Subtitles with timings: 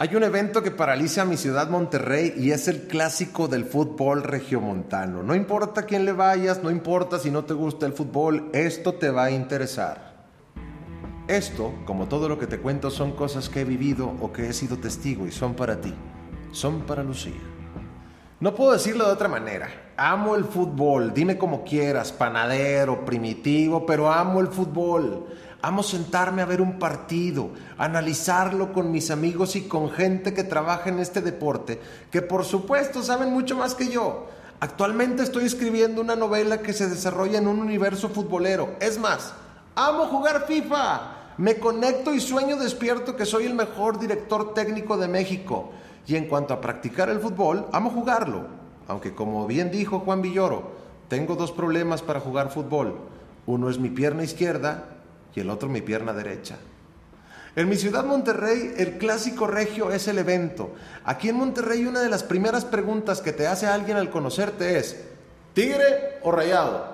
[0.00, 4.22] Hay un evento que paraliza a mi ciudad Monterrey y es el clásico del fútbol
[4.22, 5.24] regiomontano.
[5.24, 9.10] No importa quién le vayas, no importa si no te gusta el fútbol, esto te
[9.10, 10.28] va a interesar.
[11.26, 14.52] Esto, como todo lo que te cuento, son cosas que he vivido o que he
[14.52, 15.92] sido testigo y son para ti.
[16.52, 17.57] Son para Lucía.
[18.40, 19.68] No puedo decirlo de otra manera.
[19.96, 25.26] Amo el fútbol, dime como quieras, panadero, primitivo, pero amo el fútbol.
[25.60, 30.88] Amo sentarme a ver un partido, analizarlo con mis amigos y con gente que trabaja
[30.88, 31.80] en este deporte,
[32.12, 34.28] que por supuesto saben mucho más que yo.
[34.60, 38.76] Actualmente estoy escribiendo una novela que se desarrolla en un universo futbolero.
[38.78, 39.34] Es más,
[39.74, 41.14] amo jugar FIFA.
[41.38, 45.72] Me conecto y sueño despierto que soy el mejor director técnico de México.
[46.08, 48.46] Y en cuanto a practicar el fútbol, amo jugarlo.
[48.88, 50.72] Aunque como bien dijo Juan Villoro,
[51.08, 52.98] tengo dos problemas para jugar fútbol.
[53.44, 54.84] Uno es mi pierna izquierda
[55.34, 56.56] y el otro mi pierna derecha.
[57.54, 60.72] En mi ciudad Monterrey, el clásico regio es el evento.
[61.04, 64.96] Aquí en Monterrey una de las primeras preguntas que te hace alguien al conocerte es,
[65.52, 66.86] ¿tigre o rayado?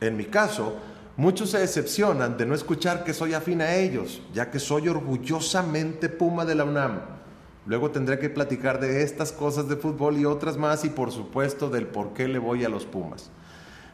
[0.00, 0.74] En mi caso,
[1.16, 6.08] muchos se decepcionan de no escuchar que soy afín a ellos, ya que soy orgullosamente
[6.08, 7.21] Puma de la UNAM.
[7.66, 11.70] Luego tendré que platicar de estas cosas de fútbol y otras más y por supuesto
[11.70, 13.30] del por qué le voy a los Pumas.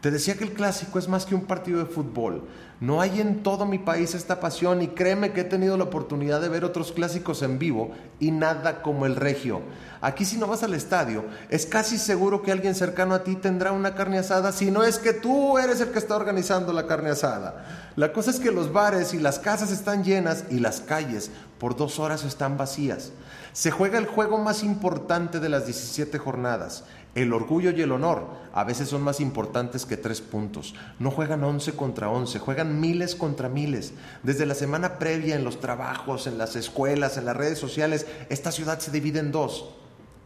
[0.00, 2.42] Te decía que el clásico es más que un partido de fútbol.
[2.82, 6.40] No hay en todo mi país esta pasión y créeme que he tenido la oportunidad
[6.40, 9.60] de ver otros clásicos en vivo y nada como el regio.
[10.00, 13.70] Aquí si no vas al estadio, es casi seguro que alguien cercano a ti tendrá
[13.70, 17.10] una carne asada, si no es que tú eres el que está organizando la carne
[17.10, 17.92] asada.
[17.94, 21.76] La cosa es que los bares y las casas están llenas y las calles por
[21.76, 23.12] dos horas están vacías.
[23.52, 26.82] Se juega el juego más importante de las 17 jornadas.
[27.14, 30.74] El orgullo y el honor a veces son más importantes que tres puntos.
[30.98, 33.92] No juegan once contra once, juegan miles contra miles.
[34.22, 38.52] Desde la semana previa en los trabajos, en las escuelas, en las redes sociales, esta
[38.52, 39.74] ciudad se divide en dos,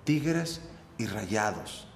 [0.04, 0.60] tigres
[0.98, 1.86] y rayados.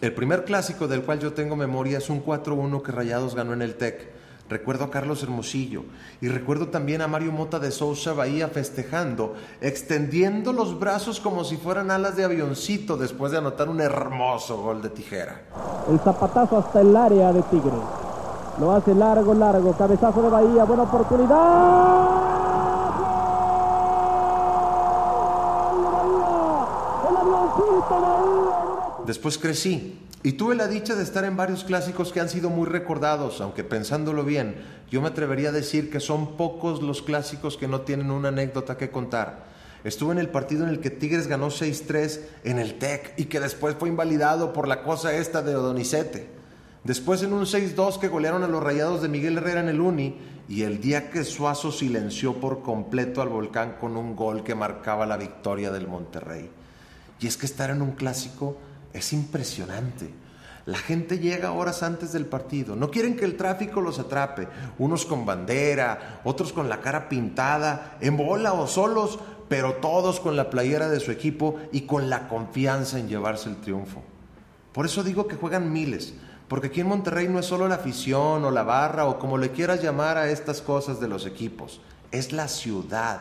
[0.00, 3.60] El primer clásico del cual yo tengo memoria es un 4-1 que Rayados ganó en
[3.60, 4.08] el TEC.
[4.48, 5.84] Recuerdo a Carlos Hermosillo
[6.20, 11.56] y recuerdo también a Mario Mota de Sousa Bahía festejando, extendiendo los brazos como si
[11.56, 15.42] fueran alas de avioncito después de anotar un hermoso gol de tijera.
[15.88, 17.76] El zapatazo hasta el área de Tigre.
[18.60, 19.72] Lo hace largo, largo.
[19.72, 22.20] Cabezazo de Bahía, buena oportunidad.
[29.06, 32.66] Después crecí y tuve la dicha de estar en varios clásicos que han sido muy
[32.66, 34.56] recordados, aunque pensándolo bien,
[34.90, 38.76] yo me atrevería a decir que son pocos los clásicos que no tienen una anécdota
[38.76, 39.46] que contar.
[39.84, 43.40] Estuve en el partido en el que Tigres ganó 6-3 en el TEC y que
[43.40, 46.39] después fue invalidado por la cosa esta de Odonicete.
[46.84, 50.16] Después en un 6-2 que golearon a los rayados de Miguel Herrera en el Uni
[50.48, 55.04] y el día que Suazo silenció por completo al volcán con un gol que marcaba
[55.04, 56.48] la victoria del Monterrey.
[57.20, 58.56] Y es que estar en un clásico
[58.94, 60.10] es impresionante.
[60.64, 62.76] La gente llega horas antes del partido.
[62.76, 64.48] No quieren que el tráfico los atrape.
[64.78, 70.36] Unos con bandera, otros con la cara pintada, en bola o solos, pero todos con
[70.36, 74.02] la playera de su equipo y con la confianza en llevarse el triunfo.
[74.72, 76.14] Por eso digo que juegan miles,
[76.50, 79.52] porque aquí en Monterrey no es solo la afición o la barra o como le
[79.52, 81.80] quieras llamar a estas cosas de los equipos,
[82.10, 83.20] es la ciudad.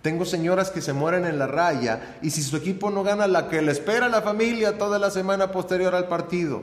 [0.00, 3.48] Tengo señoras que se mueren en la raya y si su equipo no gana la
[3.48, 6.62] que le espera a la familia toda la semana posterior al partido.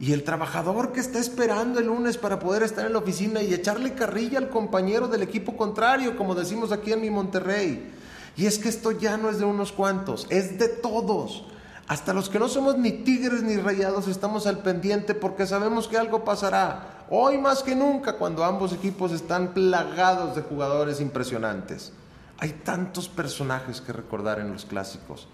[0.00, 3.54] Y el trabajador que está esperando el lunes para poder estar en la oficina y
[3.54, 7.92] echarle carrilla al compañero del equipo contrario, como decimos aquí en mi Monterrey.
[8.36, 11.44] Y es que esto ya no es de unos cuantos, es de todos.
[11.88, 15.96] Hasta los que no somos ni tigres ni rayados estamos al pendiente porque sabemos que
[15.96, 17.06] algo pasará.
[17.08, 21.94] Hoy más que nunca cuando ambos equipos están plagados de jugadores impresionantes.
[22.36, 25.28] Hay tantos personajes que recordar en los clásicos.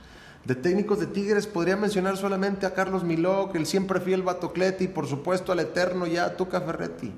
[0.45, 4.89] De técnicos de Tigres podría mencionar solamente a Carlos Miló, el siempre fiel Batocleti y
[4.89, 7.13] por supuesto al eterno ya Tuca Ferretti.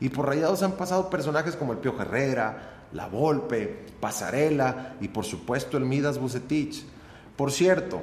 [0.00, 5.24] Y por Rayados han pasado personajes como el Pio Herrera, La Volpe, Pasarela y por
[5.24, 6.84] supuesto el Midas Bucetich.
[7.36, 8.02] Por cierto,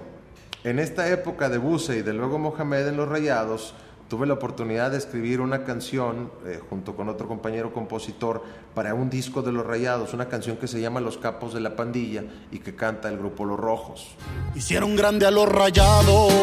[0.63, 3.73] en esta época de Buce y de luego Mohamed en los Rayados,
[4.09, 9.09] tuve la oportunidad de escribir una canción eh, junto con otro compañero compositor para un
[9.09, 12.59] disco de Los Rayados, una canción que se llama Los Capos de la Pandilla y
[12.59, 14.07] que canta el grupo Los Rojos.
[14.55, 16.33] Hicieron grande a los Rayados,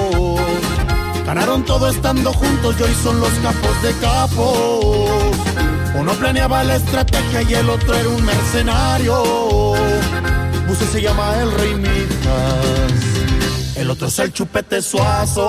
[1.27, 5.37] ganaron todo estando juntos y hoy son los capos de capos.
[5.99, 9.23] Uno planeaba la estrategia y el otro era un mercenario.
[10.69, 11.75] Buse se llama el Rey
[13.87, 15.47] el otro es el Chupete Suazo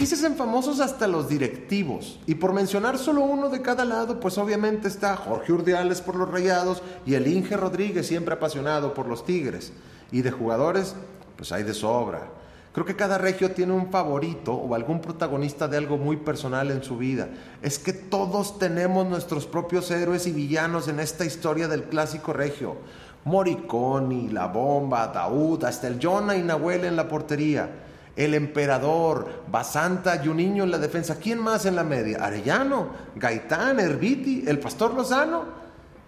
[0.00, 2.18] Aquí se hacen famosos hasta los directivos.
[2.26, 6.30] Y por mencionar solo uno de cada lado, pues obviamente está Jorge Urdiales por los
[6.30, 9.74] Rayados y el Inge Rodríguez, siempre apasionado por los Tigres.
[10.10, 10.94] Y de jugadores,
[11.36, 12.30] pues hay de sobra.
[12.72, 16.82] Creo que cada regio tiene un favorito o algún protagonista de algo muy personal en
[16.82, 17.28] su vida.
[17.60, 22.78] Es que todos tenemos nuestros propios héroes y villanos en esta historia del clásico regio.
[23.24, 27.70] Moriconi, La Bomba, Daud, hasta el Jonah y Nahuel en la portería.
[28.16, 31.16] El emperador, Basanta y un niño en la defensa.
[31.18, 32.24] ¿Quién más en la media?
[32.24, 35.44] Arellano, Gaitán, Herbiti, el Pastor Lozano.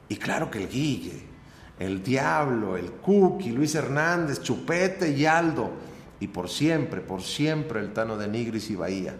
[0.09, 1.23] Y claro que el Guille,
[1.79, 5.71] el Diablo, el Cookie, Luis Hernández, Chupete y Aldo.
[6.21, 9.15] Y por siempre, por siempre el Tano de Nigris y Bahía.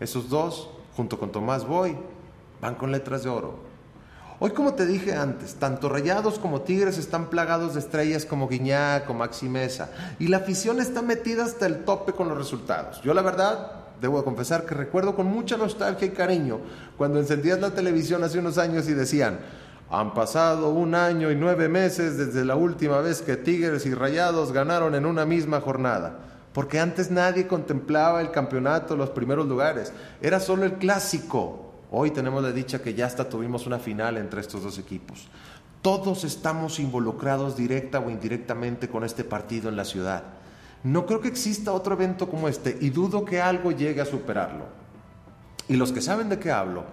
[0.00, 1.96] Esos dos, junto con Tomás Boy,
[2.60, 3.67] van con letras de oro.
[4.40, 9.10] Hoy, como te dije antes, tanto Rayados como Tigres están plagados de estrellas como Guiñac
[9.10, 9.90] o Maxi Mesa,
[10.20, 13.02] y la afición está metida hasta el tope con los resultados.
[13.02, 16.60] Yo, la verdad, debo confesar que recuerdo con mucha nostalgia y cariño
[16.96, 19.40] cuando encendías la televisión hace unos años y decían,
[19.90, 24.52] han pasado un año y nueve meses desde la última vez que Tigres y Rayados
[24.52, 26.20] ganaron en una misma jornada.
[26.52, 29.92] Porque antes nadie contemplaba el campeonato, los primeros lugares.
[30.20, 34.42] Era solo el clásico, Hoy tenemos la dicha que ya hasta tuvimos una final entre
[34.42, 35.28] estos dos equipos.
[35.80, 40.24] Todos estamos involucrados directa o indirectamente con este partido en la ciudad.
[40.84, 44.66] No creo que exista otro evento como este y dudo que algo llegue a superarlo.
[45.66, 46.84] Y los que saben de qué hablo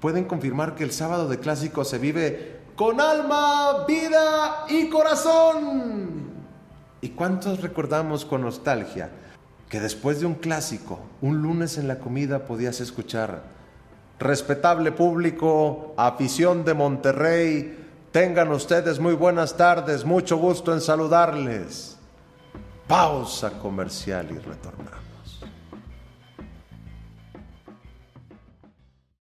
[0.00, 6.30] pueden confirmar que el sábado de clásico se vive con alma, vida y corazón.
[7.00, 9.10] ¿Y cuántos recordamos con nostalgia
[9.70, 13.61] que después de un clásico, un lunes en la comida podías escuchar
[14.18, 17.78] respetable público, afición de Monterrey,
[18.10, 21.98] tengan ustedes muy buenas tardes, mucho gusto en saludarles.
[22.86, 25.11] Pausa comercial y retornamos.